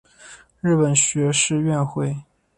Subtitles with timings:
[0.61, 2.23] 日本学士院会员。